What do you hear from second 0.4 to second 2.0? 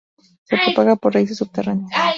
Se propaga por raíces subterráneas.